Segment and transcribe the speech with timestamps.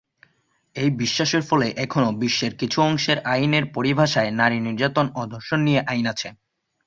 [0.75, 6.05] এই বিশ্বাসের ফলে এখনও বিশ্বের কিছু অংশের আইনের পরিভাষায় নারী নির্যাতন ও ধর্ষণ নিয়ে আইন
[6.13, 6.29] আছে।